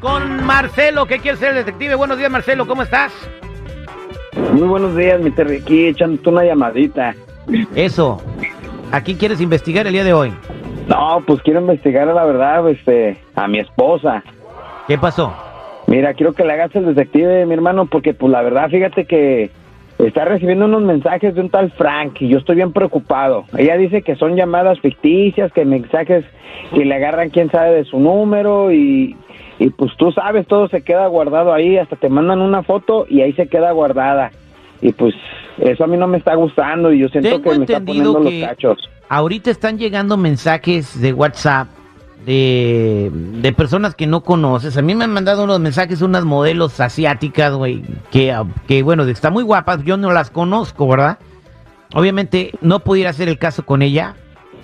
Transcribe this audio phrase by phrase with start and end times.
[0.00, 1.94] Con Marcelo, que quiere ser detective.
[1.94, 3.12] Buenos días, Marcelo, ¿cómo estás?
[4.52, 7.14] Muy buenos días, mi Terry, aquí echándote una llamadita.
[7.74, 8.22] Eso.
[8.92, 10.32] ¿A quién quieres investigar el día de hoy?
[10.86, 14.22] No, pues quiero investigar a la verdad, este, a mi esposa.
[14.86, 15.34] ¿Qué pasó?
[15.86, 19.50] Mira, quiero que le hagas el detective, mi hermano, porque pues la verdad, fíjate que
[19.98, 23.44] está recibiendo unos mensajes de un tal Frank y yo estoy bien preocupado.
[23.56, 26.24] Ella dice que son llamadas ficticias, que mensajes
[26.72, 29.16] que le agarran quién sabe de su número y,
[29.58, 33.22] y pues tú sabes, todo se queda guardado ahí, hasta te mandan una foto y
[33.22, 34.30] ahí se queda guardada.
[34.80, 35.14] Y pues
[35.58, 38.20] eso a mí no me está gustando y yo siento Tengo que me está poniendo
[38.20, 38.88] los cachos.
[39.08, 41.66] ahorita están llegando mensajes de WhatsApp
[42.24, 44.76] de, de personas que no conoces.
[44.76, 48.36] A mí me han mandado unos mensajes unas modelos asiáticas, güey, que,
[48.68, 49.82] que bueno, están muy guapas.
[49.84, 51.18] Yo no las conozco, ¿verdad?
[51.94, 54.14] Obviamente no pudiera hacer el caso con ella.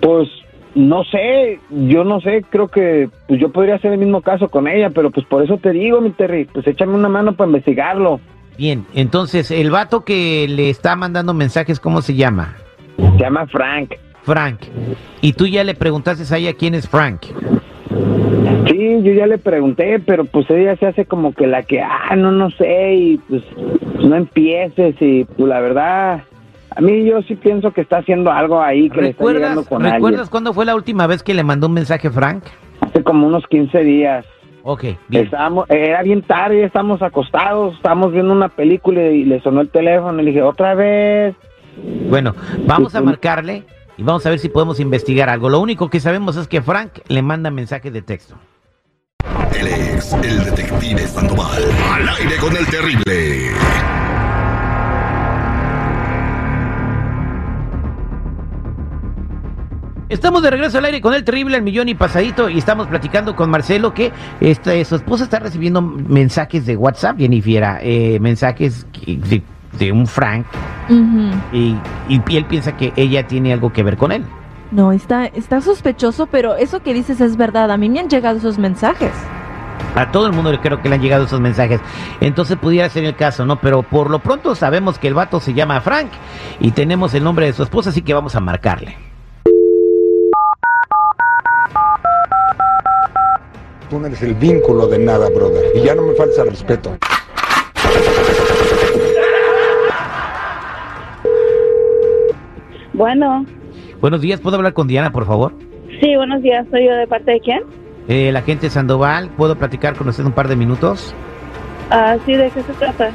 [0.00, 0.28] Pues
[0.74, 4.66] no sé, yo no sé, creo que pues yo podría hacer el mismo caso con
[4.66, 8.20] ella, pero pues por eso te digo, mi Terry, pues échame una mano para investigarlo.
[8.58, 12.56] Bien, entonces el vato que le está mandando mensajes, ¿cómo se llama?
[12.96, 13.94] Se llama Frank.
[14.22, 14.60] Frank.
[15.20, 17.26] Y tú ya le preguntaste a ella quién es Frank.
[18.68, 22.16] Sí, yo ya le pregunté, pero pues ella se hace como que la que, ah,
[22.16, 23.42] no, no sé, y pues
[24.02, 26.24] no empieces, y pues la verdad,
[26.76, 29.64] a mí yo sí pienso que está haciendo algo ahí, que le está ¿Recuerdas, llegando
[29.64, 30.30] con ¿recuerdas alguien.
[30.30, 32.44] cuándo fue la última vez que le mandó un mensaje Frank?
[32.80, 34.26] Hace como unos 15 días.
[34.62, 35.24] Ok, bien.
[35.26, 40.20] Estábamos, era bien tarde, estábamos acostados, estábamos viendo una película y le sonó el teléfono
[40.20, 41.34] y le dije, otra vez.
[42.08, 42.34] Bueno,
[42.66, 43.64] vamos a marcarle
[43.96, 45.50] y vamos a ver si podemos investigar algo.
[45.50, 48.36] Lo único que sabemos es que Frank le manda mensaje de texto.
[49.58, 51.62] Él es el detective Sandoval.
[51.92, 53.33] Al aire con el terrible.
[60.08, 63.34] Estamos de regreso al aire con el terrible, el millón y pasadito, y estamos platicando
[63.34, 69.42] con Marcelo que este, su esposa está recibiendo mensajes de WhatsApp, Jennifer, eh, mensajes de,
[69.78, 70.44] de un Frank,
[71.52, 71.76] y,
[72.08, 74.24] y él piensa que ella tiene algo que ver con él.
[74.70, 77.70] No, está, está sospechoso, pero eso que dices es verdad.
[77.70, 79.12] A mí me han llegado esos mensajes.
[79.94, 81.80] A todo el mundo le creo que le han llegado esos mensajes.
[82.20, 83.60] Entonces pudiera ser el caso, ¿no?
[83.60, 86.08] Pero por lo pronto sabemos que el vato se llama Frank
[86.60, 88.96] y tenemos el nombre de su esposa, así que vamos a marcarle.
[93.94, 95.66] Tú no eres el vínculo de nada, brother.
[95.72, 96.96] Y ya no me falta respeto.
[102.92, 103.46] Bueno,
[104.00, 105.52] Buenos días, ¿puedo hablar con Diana, por favor?
[106.00, 106.66] sí, buenos días.
[106.72, 107.60] ¿Soy yo de parte de quién?
[108.08, 111.14] Eh, la gente Sandoval, ¿puedo platicar con usted un par de minutos?
[111.90, 113.12] Ah, sí, ¿de qué se trata?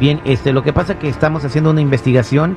[0.00, 2.56] Bien, este, lo que pasa es que estamos haciendo una investigación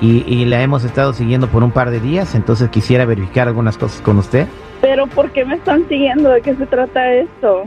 [0.00, 3.78] y, y la hemos estado siguiendo por un par de días, entonces quisiera verificar algunas
[3.78, 4.46] cosas con usted.
[4.80, 6.30] Pero ¿por qué me están siguiendo?
[6.30, 7.64] ¿De qué se trata esto?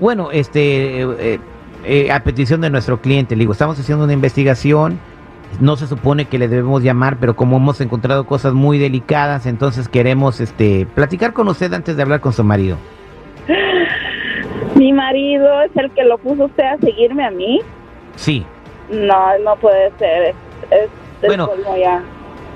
[0.00, 1.40] Bueno, este, eh,
[1.84, 4.98] eh, a petición de nuestro cliente, le digo, estamos haciendo una investigación,
[5.60, 9.88] no se supone que le debemos llamar, pero como hemos encontrado cosas muy delicadas, entonces
[9.88, 12.76] queremos, este, platicar con usted antes de hablar con su marido.
[14.74, 17.60] ¿Mi marido es el que lo puso usted a seguirme a mí?
[18.16, 18.44] Sí.
[18.90, 20.34] No, no puede ser.
[20.34, 20.34] Es,
[20.70, 21.48] es del Bueno.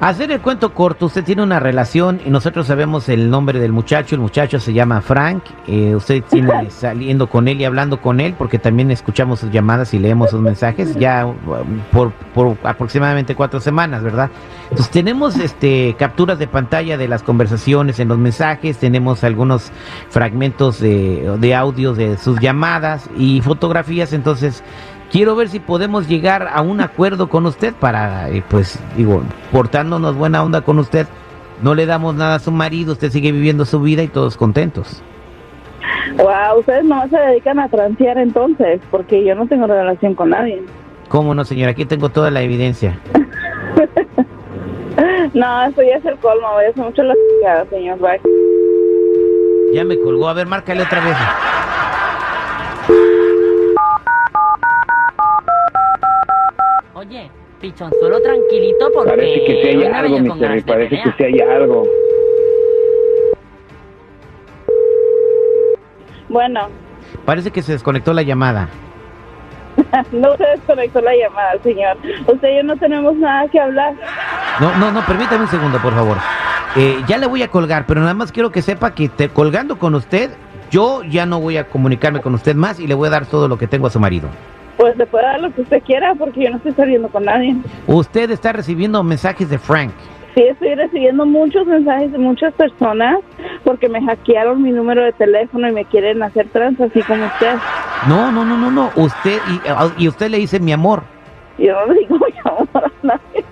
[0.01, 4.15] Hacer el cuento corto, usted tiene una relación y nosotros sabemos el nombre del muchacho,
[4.15, 8.35] el muchacho se llama Frank, eh, usted tiene saliendo con él y hablando con él
[8.39, 11.37] porque también escuchamos sus llamadas y leemos sus mensajes ya um,
[11.93, 14.31] por, por aproximadamente cuatro semanas, ¿verdad?
[14.71, 19.71] Entonces tenemos este capturas de pantalla de las conversaciones en los mensajes, tenemos algunos
[20.09, 24.65] fragmentos de, de audios de sus llamadas y fotografías, entonces
[25.11, 29.23] quiero ver si podemos llegar a un acuerdo con usted para, eh, pues, digo,
[29.53, 31.07] portándonos buena onda con usted.
[31.63, 35.03] No le damos nada a su marido, usted sigue viviendo su vida y todos contentos.
[36.17, 40.63] Wow, ustedes no se dedican a transear entonces, porque yo no tengo relación con nadie.
[41.09, 41.73] ¿Cómo no, señora?
[41.73, 42.99] Aquí tengo toda la evidencia.
[45.35, 46.49] No, eso ya es el colmo.
[46.55, 47.99] Voy a hacer mucho la chingada, señor.
[47.99, 48.21] Bye.
[49.73, 50.29] Ya me colgó.
[50.29, 51.17] A ver, márcale otra vez.
[57.61, 61.85] Pichonzuelo tranquilito porque Parece que sí hay algo, mi Terry, parece que sí hay algo.
[66.29, 66.69] Bueno,
[67.25, 68.69] Parece que se desconectó la llamada.
[70.13, 71.97] no se desconectó la llamada, señor.
[72.27, 73.95] Usted y yo no tenemos nada que hablar.
[74.61, 76.17] No, no, no, permítame un segundo, por favor.
[76.77, 79.79] Eh, ya le voy a colgar, pero nada más quiero que sepa que te, colgando
[79.79, 80.31] con usted,
[80.71, 83.49] yo ya no voy a comunicarme con usted más y le voy a dar todo
[83.49, 84.29] lo que tengo a su marido.
[84.81, 87.55] Pues le puede dar lo que usted quiera porque yo no estoy saliendo con nadie.
[87.87, 89.93] Usted está recibiendo mensajes de Frank.
[90.35, 93.19] Sí, estoy recibiendo muchos mensajes de muchas personas
[93.63, 97.57] porque me hackearon mi número de teléfono y me quieren hacer trans así como usted.
[98.09, 98.91] No, no, no, no, no.
[98.97, 99.39] Usted
[99.99, 101.03] y, y usted le dice mi amor.
[101.59, 103.45] Yo no le digo mi amor a nadie.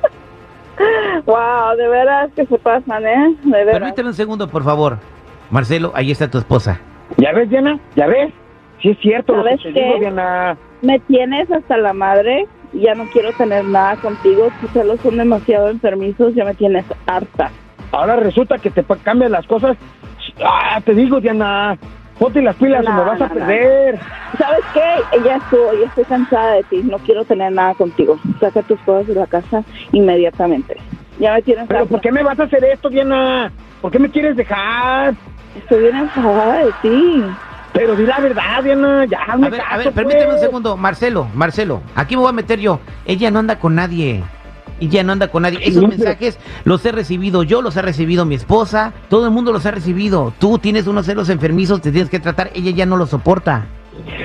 [1.27, 3.37] wow, de veras que se pasan, ¿eh?
[3.45, 3.81] De veras.
[3.81, 4.97] Permítame un segundo, por favor.
[5.51, 6.81] Marcelo, ahí está tu esposa.
[7.19, 7.79] ¿Ya ves, Diana?
[7.97, 8.33] ¿Ya ves?
[8.81, 9.85] Sí es cierto lo que ¿Sabes te qué?
[9.85, 10.57] digo, Diana.
[10.83, 12.47] Me tienes hasta la madre.
[12.73, 14.51] Ya no quiero tener nada contigo.
[14.61, 16.35] Tus celos son demasiado enfermizos.
[16.35, 17.51] Ya me tienes harta.
[17.91, 19.77] Ahora resulta que te cambian las cosas.
[20.45, 21.77] Ah, te digo, Diana.
[22.19, 23.35] Ponte las pilas o No, me vas a no.
[23.35, 23.99] perder.
[24.37, 25.19] ¿Sabes qué?
[25.25, 26.83] Ya estoy, ya estoy cansada de ti.
[26.85, 28.19] No quiero tener nada contigo.
[28.39, 30.77] Saca tus cosas de la casa inmediatamente.
[31.19, 31.91] Ya me tienes ¿Pero harta.
[31.91, 33.51] por qué me vas a hacer esto, Diana?
[33.81, 35.15] ¿Por qué me quieres dejar?
[35.57, 37.25] Estoy bien enfadada de ti.
[37.73, 39.05] Pero di la verdad, Diana.
[39.05, 40.41] Ya, A ver, a ver, permíteme un pues.
[40.41, 40.77] segundo.
[40.77, 42.81] Marcelo, Marcelo, aquí me voy a meter yo.
[43.05, 44.23] Ella no anda con nadie.
[44.81, 45.59] Ella no anda con nadie.
[45.63, 49.33] Esos No, pero- mensajes los he recibido yo, los ha recibido mi esposa, todo el
[49.33, 50.33] mundo los ha recibido.
[50.39, 53.67] Tú tienes unos celos enfermizos, te tienes que tratar, ella ya no lo soporta.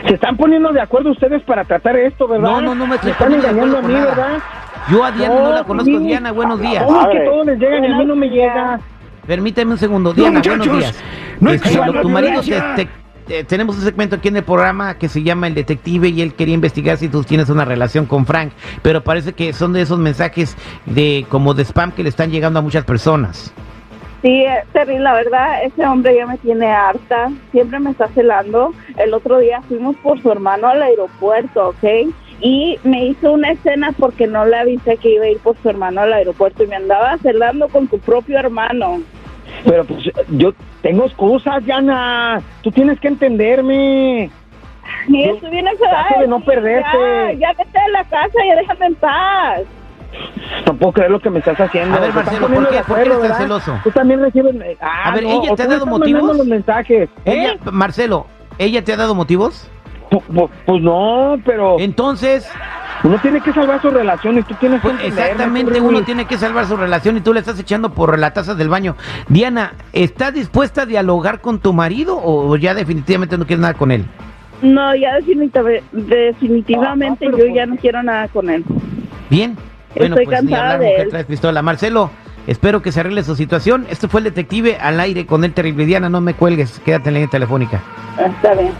[0.07, 2.47] Se están poniendo de acuerdo ustedes para tratar esto, ¿verdad?
[2.49, 4.15] No, no, no me estoy están poniendo de engañando a acuerdo mí, nada.
[4.15, 4.43] ¿verdad?
[4.91, 5.89] Yo a Diana no, la conozco.
[5.97, 5.97] sí.
[6.05, 6.83] Diana, buenos días.
[6.83, 8.79] ¿Cómo es que todos les llegan y a mí no me llega?
[9.25, 11.03] Permíteme un segundo, Diana, buenos muchachos, días.
[11.39, 12.87] no Este, exista lo- tu marido te-
[13.29, 16.33] eh, tenemos un segmento aquí en el programa que se llama El Detective y él
[16.33, 19.99] quería investigar si tú tienes una relación con Frank, pero parece que son de esos
[19.99, 23.53] mensajes de como de spam que le están llegando a muchas personas.
[24.23, 27.29] Sí, eh, Terry, la verdad, ese hombre ya me tiene harta.
[27.51, 28.73] Siempre me está celando.
[28.97, 32.13] El otro día fuimos por su hermano al aeropuerto, ¿ok?
[32.39, 35.69] Y me hizo una escena porque no le avisé que iba a ir por su
[35.69, 39.01] hermano al aeropuerto y me andaba celando con su propio hermano.
[39.65, 40.53] Pero pues yo
[40.83, 42.39] tengo excusas, Diana.
[42.61, 44.29] Tú tienes que entenderme.
[45.07, 46.19] Y Yo estoy bien enfadada.
[46.19, 46.97] de no perderte.
[46.97, 49.61] Ya, ya vete de la casa, ya déjame en paz.
[50.67, 51.97] No puedo creer lo que me estás haciendo.
[51.97, 53.37] A ver, Marcelo, ¿por qué- por qué eres tan ¿verdad?
[53.39, 53.79] celoso?
[53.83, 54.55] Tú también recibes...
[54.79, 56.37] Ah, A ver, no, ¿ella te ha tú dado me estás mandando motivos?
[56.37, 57.09] los mensajes.
[57.25, 57.59] Ella, ¿Eh?
[57.71, 58.27] Marcelo,
[58.59, 59.67] ¿ella te ha dado motivos?
[60.11, 62.47] Pu- pu- Pues no, pero Entonces,
[63.03, 66.25] uno tiene que salvar su relación y tú tienes que pues entenderme, exactamente uno tiene
[66.25, 68.95] que salvar su relación y tú le estás echando por la taza del baño.
[69.27, 73.91] Diana, ¿estás dispuesta a dialogar con tu marido o ya definitivamente no quieres nada con
[73.91, 74.05] él?
[74.61, 78.63] No, ya definitiva- definitivamente Ah, yo ¿por ya no quiero nada con él.
[79.29, 79.57] Bien.
[79.95, 81.09] Bueno, Estoy pues ni cansada hablar, de mujer él.
[81.09, 81.61] traes pistola.
[81.61, 82.09] Marcelo,
[82.47, 83.85] espero que se arregle su situación.
[83.89, 85.85] Este fue el detective al aire con el terrible.
[85.85, 87.81] Diana, no me cuelgues, quédate en la línea telefónica.
[88.17, 88.71] Está bien.